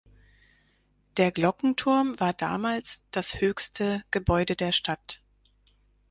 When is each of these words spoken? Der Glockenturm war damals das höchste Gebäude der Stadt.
Der 1.17 1.31
Glockenturm 1.31 2.19
war 2.19 2.33
damals 2.33 3.03
das 3.11 3.39
höchste 3.39 4.01
Gebäude 4.09 4.55
der 4.55 4.71
Stadt. 4.71 5.21